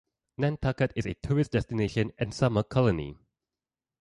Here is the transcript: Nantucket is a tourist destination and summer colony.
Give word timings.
Nantucket 0.39 0.93
is 0.95 1.05
a 1.05 1.13
tourist 1.13 1.51
destination 1.51 2.11
and 2.17 2.33
summer 2.33 2.63
colony. 2.63 3.19